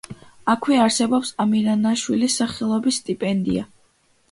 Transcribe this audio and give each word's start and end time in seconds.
აქვე 0.53 0.79
არსებობს 0.85 1.33
ამირანაშვილის 1.45 2.39
სახელობის 2.41 3.01
სტიპენდია. 3.05 3.71